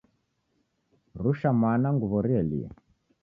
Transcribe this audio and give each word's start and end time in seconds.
Rusha 1.23 1.49
mwana 1.59 1.87
nguw'o 1.93 2.19
rielie. 2.25 2.67